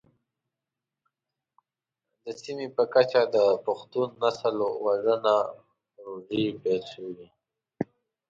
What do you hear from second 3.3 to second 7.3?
د پښتون نسل وژنه پروژې پيل شوې.